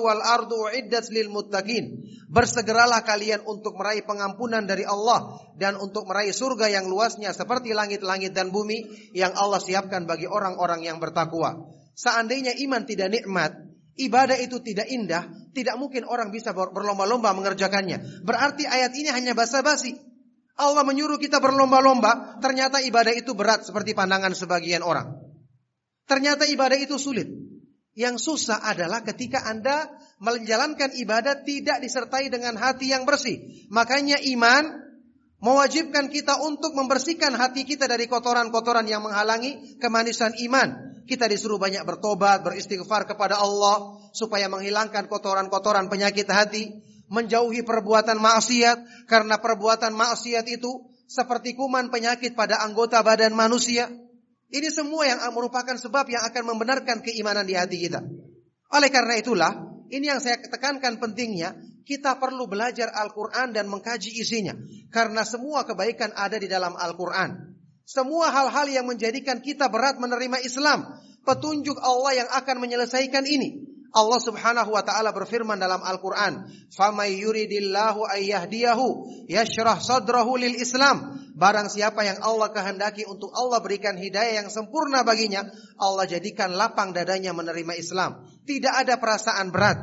wal 0.03 0.23
ardu 0.23 0.67
uiddat 0.67 1.15
lil 1.15 1.31
muttaqin. 1.31 1.95
Bersegeralah 2.35 3.07
kalian 3.07 3.47
untuk 3.47 3.79
meraih 3.79 4.03
pengampunan 4.03 4.67
dari 4.67 4.83
Allah 4.83 5.39
dan 5.55 5.79
untuk 5.79 6.03
meraih 6.11 6.35
surga 6.35 6.67
yang 6.67 6.91
luasnya 6.91 7.31
seperti 7.31 7.71
langit-langit 7.71 8.35
dan 8.35 8.51
bumi 8.51 9.15
yang 9.15 9.31
Allah 9.39 9.63
siapkan 9.63 10.03
bagi 10.03 10.27
orang-orang 10.27 10.83
yang 10.83 10.99
bertakwa. 10.99 11.71
Seandainya 11.95 12.59
iman 12.67 12.83
tidak 12.83 13.15
nikmat, 13.15 13.55
ibadah 13.95 14.35
itu 14.35 14.59
tidak 14.67 14.91
indah, 14.91 15.31
tidak 15.55 15.79
mungkin 15.79 16.03
orang 16.11 16.35
bisa 16.35 16.51
berlomba-lomba 16.51 17.31
mengerjakannya. 17.39 18.27
Berarti 18.27 18.67
ayat 18.67 18.91
ini 18.99 19.15
hanya 19.15 19.39
basa-basi. 19.39 19.95
Allah 20.59 20.83
menyuruh 20.83 21.23
kita 21.23 21.39
berlomba-lomba, 21.39 22.43
ternyata 22.43 22.83
ibadah 22.83 23.15
itu 23.15 23.31
berat 23.39 23.63
seperti 23.63 23.95
pandangan 23.95 24.35
sebagian 24.35 24.83
orang. 24.83 25.23
Ternyata 26.11 26.51
ibadah 26.51 26.79
itu 26.83 26.99
sulit. 26.99 27.31
Yang 27.95 28.27
susah 28.27 28.59
adalah 28.67 29.07
ketika 29.07 29.47
Anda 29.47 29.87
menjalankan 30.25 30.97
ibadah 30.97 31.45
tidak 31.45 31.85
disertai 31.85 32.33
dengan 32.33 32.57
hati 32.57 32.91
yang 32.97 33.05
bersih. 33.05 33.69
Makanya 33.69 34.17
iman 34.33 34.85
mewajibkan 35.45 36.09
kita 36.09 36.41
untuk 36.41 36.73
membersihkan 36.73 37.37
hati 37.37 37.69
kita 37.69 37.85
dari 37.85 38.09
kotoran-kotoran 38.09 38.89
yang 38.89 39.05
menghalangi 39.05 39.77
kemanisan 39.77 40.33
iman. 40.49 40.97
Kita 41.05 41.29
disuruh 41.29 41.61
banyak 41.61 41.85
bertobat, 41.85 42.41
beristighfar 42.41 43.05
kepada 43.05 43.37
Allah 43.37 44.01
supaya 44.17 44.49
menghilangkan 44.49 45.05
kotoran-kotoran 45.05 45.93
penyakit 45.93 46.25
hati, 46.33 46.81
menjauhi 47.13 47.61
perbuatan 47.61 48.17
maksiat 48.17 49.05
karena 49.05 49.37
perbuatan 49.37 49.93
maksiat 49.93 50.49
itu 50.49 50.89
seperti 51.05 51.53
kuman 51.53 51.93
penyakit 51.93 52.33
pada 52.33 52.65
anggota 52.65 53.05
badan 53.05 53.37
manusia. 53.37 53.93
Ini 54.49 54.73
semua 54.73 55.05
yang 55.05 55.21
merupakan 55.37 55.77
sebab 55.77 56.09
yang 56.09 56.25
akan 56.25 56.57
membenarkan 56.57 57.05
keimanan 57.05 57.45
di 57.45 57.53
hati 57.53 57.85
kita. 57.85 58.01
Oleh 58.73 58.89
karena 58.89 59.21
itulah, 59.21 59.53
ini 59.95 60.11
yang 60.11 60.19
saya 60.19 60.43
tekankan 60.43 60.99
pentingnya, 60.99 61.55
kita 61.87 62.19
perlu 62.19 62.51
belajar 62.51 62.91
Al-Quran 62.91 63.55
dan 63.55 63.71
mengkaji 63.71 64.11
isinya. 64.11 64.59
Karena 64.91 65.23
semua 65.23 65.63
kebaikan 65.63 66.11
ada 66.19 66.35
di 66.35 66.51
dalam 66.51 66.75
Al-Quran. 66.75 67.55
Semua 67.85 68.33
hal-hal 68.33 68.67
yang 68.73 68.89
menjadikan 68.89 69.39
kita 69.45 69.71
berat 69.71 70.01
menerima 70.03 70.43
Islam. 70.43 70.99
Petunjuk 71.25 71.79
Allah 71.81 72.25
yang 72.25 72.29
akan 72.33 72.57
menyelesaikan 72.61 73.25
ini. 73.25 73.64
Allah 73.95 74.19
Subhanahu 74.19 74.75
wa 74.75 74.83
taala 74.83 75.15
berfirman 75.15 75.55
dalam 75.55 75.79
Al-Qur'an, 75.79 76.51
"Famay 76.75 77.15
yuridillahu 77.23 78.03
ayyahdiyahu 78.11 78.87
yashrah 79.31 79.79
sadrahu 79.79 80.35
lil 80.35 80.59
Islam." 80.59 81.15
Barang 81.35 81.67
siapa 81.67 82.03
yang 82.07 82.19
Allah 82.23 82.51
kehendaki 82.51 83.07
untuk 83.07 83.31
Allah 83.35 83.59
berikan 83.59 83.95
hidayah 83.99 84.43
yang 84.43 84.51
sempurna 84.51 85.07
baginya, 85.07 85.47
Allah 85.79 86.07
jadikan 86.07 86.55
lapang 86.55 86.95
dadanya 86.95 87.35
menerima 87.35 87.75
Islam. 87.75 88.23
Tidak 88.47 88.71
ada 88.71 88.99
perasaan 88.99 89.51
berat. 89.51 89.79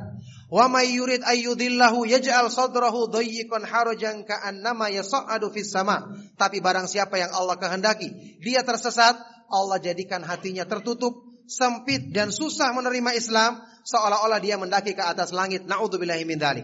Wa 0.51 0.67
may 0.67 0.91
yurid 0.91 1.23
ayyudillahu 1.23 2.03
yaj'al 2.07 2.51
sadrahu 2.51 3.07
dayyiqan 3.07 3.63
harajan 3.63 4.27
ka'annama 4.27 4.91
yas'adu 4.91 5.47
fis 5.55 5.71
sama. 5.71 6.11
Tapi 6.35 6.59
barang 6.59 6.91
siapa 6.91 7.15
yang 7.15 7.31
Allah 7.31 7.55
kehendaki, 7.55 8.39
dia 8.43 8.63
tersesat, 8.67 9.15
Allah 9.47 9.79
jadikan 9.79 10.23
hatinya 10.23 10.67
tertutup, 10.67 11.30
sempit 11.51 12.15
dan 12.15 12.31
susah 12.31 12.71
menerima 12.71 13.11
Islam, 13.19 13.59
seolah-olah 13.83 14.39
dia 14.39 14.55
mendaki 14.55 14.95
ke 14.95 15.03
atas 15.03 15.35
langit. 15.35 15.67
Nauzubillahi 15.67 16.23
min 16.23 16.39
dzalik. 16.39 16.63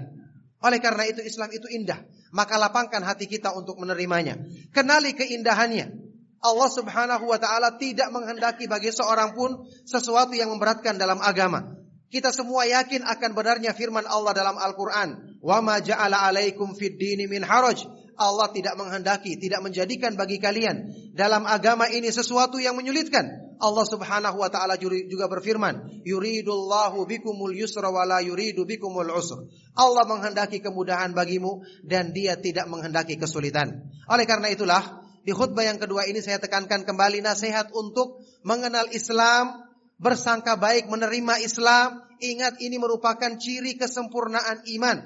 Oleh 0.64 0.80
karena 0.80 1.06
itu 1.06 1.22
Islam 1.22 1.52
itu 1.54 1.68
indah, 1.70 2.02
maka 2.34 2.58
lapangkan 2.58 3.04
hati 3.04 3.30
kita 3.30 3.54
untuk 3.54 3.78
menerimanya. 3.78 4.40
Kenali 4.72 5.14
keindahannya. 5.14 6.08
Allah 6.38 6.70
Subhanahu 6.70 7.26
wa 7.28 7.38
taala 7.42 7.76
tidak 7.82 8.14
menghendaki 8.14 8.70
bagi 8.70 8.94
seorang 8.94 9.34
pun 9.34 9.66
sesuatu 9.86 10.38
yang 10.38 10.54
memberatkan 10.54 10.96
dalam 10.96 11.18
agama. 11.20 11.78
Kita 12.08 12.32
semua 12.32 12.64
yakin 12.64 13.04
akan 13.04 13.36
benarnya 13.36 13.76
firman 13.76 14.08
Allah 14.08 14.32
dalam 14.32 14.56
Al-Quran. 14.56 15.42
Wa 15.44 15.60
ma 15.60 15.84
ja'ala 15.84 16.30
alaikum 16.32 16.72
fid 16.78 16.96
dini 16.96 17.28
min 17.28 17.44
haraj. 17.44 17.84
Allah 18.18 18.50
tidak 18.50 18.74
menghendaki, 18.76 19.38
tidak 19.38 19.62
menjadikan 19.62 20.18
bagi 20.18 20.42
kalian 20.42 20.90
dalam 21.14 21.46
agama 21.46 21.86
ini 21.86 22.10
sesuatu 22.10 22.58
yang 22.58 22.74
menyulitkan. 22.74 23.48
Allah 23.58 23.86
Subhanahu 23.90 24.38
wa 24.38 24.50
taala 24.54 24.78
juga 24.82 25.26
berfirman, 25.26 26.06
"Yuridullahu 26.06 27.06
bikumul 27.10 27.54
yusra 27.58 27.90
wa 27.90 28.06
yuridu 28.22 28.66
bikumul 28.66 29.10
usr." 29.14 29.50
Allah 29.74 30.06
menghendaki 30.06 30.62
kemudahan 30.62 31.14
bagimu 31.14 31.66
dan 31.86 32.14
Dia 32.14 32.38
tidak 32.38 32.70
menghendaki 32.70 33.18
kesulitan. 33.18 33.90
Oleh 34.10 34.26
karena 34.30 34.54
itulah, 34.54 35.02
di 35.26 35.34
khutbah 35.34 35.66
yang 35.66 35.82
kedua 35.82 36.06
ini 36.06 36.22
saya 36.22 36.38
tekankan 36.38 36.86
kembali 36.86 37.22
nasihat 37.26 37.74
untuk 37.74 38.22
mengenal 38.46 38.90
Islam 38.94 39.68
bersangka 39.98 40.56
baik 40.56 40.86
menerima 40.88 41.42
Islam, 41.42 42.06
ingat 42.22 42.62
ini 42.62 42.78
merupakan 42.78 43.36
ciri 43.38 43.78
kesempurnaan 43.78 44.66
iman. 44.78 44.98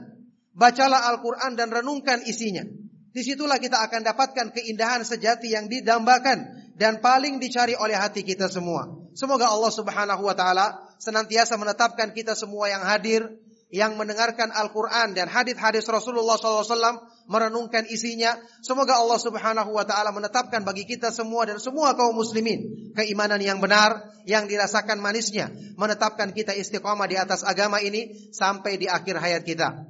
Bacalah 0.51 1.07
Al-Quran 1.15 1.55
dan 1.55 1.71
renungkan 1.71 2.19
isinya. 2.27 2.67
Di 3.11 3.21
situlah 3.27 3.59
kita 3.59 3.83
akan 3.83 4.07
dapatkan 4.07 4.55
keindahan 4.55 5.03
sejati 5.03 5.51
yang 5.51 5.67
didambakan 5.67 6.71
dan 6.79 7.03
paling 7.03 7.43
dicari 7.43 7.75
oleh 7.75 7.99
hati 7.99 8.23
kita 8.23 8.47
semua. 8.47 8.87
Semoga 9.11 9.51
Allah 9.51 9.71
Subhanahu 9.71 10.23
wa 10.23 10.35
taala 10.35 10.79
senantiasa 10.95 11.59
menetapkan 11.59 12.15
kita 12.15 12.39
semua 12.39 12.71
yang 12.71 12.87
hadir, 12.87 13.27
yang 13.71 13.95
mendengarkan 13.95 14.51
Al-Quran 14.51 15.15
dan 15.15 15.31
hadis-hadis 15.31 15.87
Rasulullah 15.87 16.35
SAW 16.35 17.07
merenungkan 17.31 17.87
isinya. 17.87 18.35
Semoga 18.59 18.99
Allah 18.99 19.15
Subhanahu 19.15 19.71
Wa 19.71 19.87
Taala 19.87 20.11
menetapkan 20.11 20.67
bagi 20.67 20.83
kita 20.83 21.09
semua 21.15 21.47
dan 21.47 21.57
semua 21.63 21.95
kaum 21.95 22.11
muslimin 22.19 22.91
keimanan 22.91 23.39
yang 23.39 23.63
benar, 23.63 24.11
yang 24.27 24.51
dirasakan 24.51 24.99
manisnya, 24.99 25.47
menetapkan 25.79 26.35
kita 26.35 26.51
istiqomah 26.51 27.07
di 27.07 27.15
atas 27.15 27.47
agama 27.47 27.79
ini 27.79 28.31
sampai 28.35 28.75
di 28.75 28.91
akhir 28.91 29.23
hayat 29.23 29.47
kita. 29.47 29.87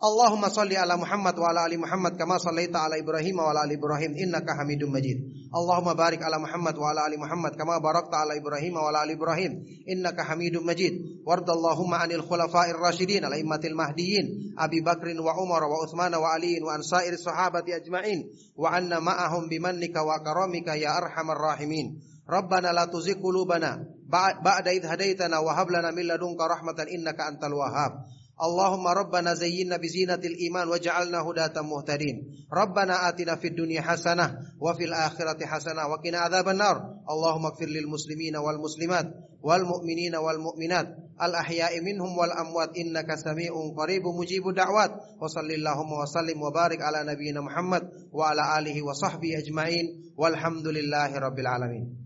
Allahumma 0.00 0.48
salli 0.48 0.80
ala 0.80 0.96
Muhammad 0.96 1.36
wa 1.36 1.52
ala 1.52 1.68
ali 1.68 1.76
Muhammad 1.76 2.16
kama 2.16 2.40
sallaita 2.40 2.88
ala 2.88 2.96
Ibrahim 2.96 3.36
wa 3.36 3.52
ala 3.52 3.68
ali 3.68 3.76
Ibrahim 3.76 4.16
innaka 4.16 4.56
Hamidum 4.56 4.88
Majid. 4.88 5.20
Allahumma 5.52 5.92
barik 5.92 6.24
ala 6.24 6.40
Muhammad 6.40 6.72
wa 6.72 6.88
ala 6.88 7.04
ali 7.04 7.20
Muhammad 7.20 7.52
kama 7.52 7.76
barakta 7.84 8.24
ala 8.24 8.32
Ibrahim 8.32 8.80
wa 8.80 8.88
ala 8.88 9.04
ali 9.04 9.12
Ibrahim 9.20 9.60
innaka 9.84 10.24
Hamidum 10.24 10.64
Majid. 10.64 11.20
Wardallahumma 11.20 12.00
anil 12.00 12.24
khulafa'ir 12.24 12.80
rasyidin 12.80 13.28
al 13.28 13.36
immatil 13.36 13.76
mahdiyyin 13.76 14.56
Abi 14.56 14.80
Bakrin 14.80 15.20
wa 15.20 15.36
Umar 15.36 15.68
wa 15.68 15.84
Utsman 15.84 16.16
wa 16.16 16.32
Ali 16.32 16.56
wa 16.64 16.80
an 16.80 16.80
sair 16.80 17.12
sahabati 17.20 17.76
ajma'in 17.76 18.24
wa 18.56 18.72
anna 18.72 19.04
ma'ahum 19.04 19.52
bimannika 19.52 20.00
wa 20.00 20.16
karamika 20.24 20.80
ya 20.80 20.96
arhamar 20.96 21.36
rahimin. 21.36 22.00
Rabbana 22.24 22.72
la 22.72 22.88
tuzigh 22.88 23.20
qulubana 23.20 23.84
ba'da 24.08 24.72
idh 24.72 24.88
hadaitana 24.88 25.44
wa 25.44 25.52
hab 25.52 25.68
lana 25.68 25.92
min 25.92 26.08
ladunka 26.08 26.48
rahmatan 26.48 26.88
innaka 26.88 27.28
antal 27.28 27.52
wahhab. 27.52 28.08
اللهم 28.40 28.86
ربنا 28.86 29.34
زينا 29.34 29.76
بزينة 29.76 30.14
الإيمان 30.14 30.68
وجعلنا 30.68 31.18
هداة 31.20 31.62
مهتدين 31.62 32.16
ربنا 32.52 33.08
آتنا 33.08 33.36
في 33.36 33.46
الدنيا 33.48 33.80
حسنة 33.80 34.38
وفي 34.60 34.84
الآخرة 34.84 35.46
حسنة 35.46 35.86
وقنا 35.86 36.18
عذاب 36.18 36.48
النار 36.48 36.76
اللهم 37.10 37.46
اغفر 37.46 37.66
للمسلمين 37.66 38.36
والمسلمات 38.36 39.06
والمؤمنين 39.42 40.16
والمؤمنات 40.16 40.86
الأحياء 41.22 41.80
منهم 41.80 42.18
والأموات 42.18 42.70
إنك 42.76 43.14
سميع 43.14 43.52
قريب 43.76 44.02
مجيب 44.20 44.42
دعوات 44.56 44.90
وصل 45.22 45.50
اللهم 45.50 45.92
وسلم 45.92 46.42
وبارك 46.42 46.82
على 46.82 47.12
نبينا 47.12 47.40
محمد 47.40 47.82
وعلى 48.12 48.58
آله 48.58 48.82
وصحبه 48.82 49.38
أجمعين 49.38 49.86
والحمد 50.16 50.66
لله 50.66 51.18
رب 51.18 51.38
العالمين. 51.38 51.96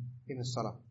الصلاة 0.41 0.84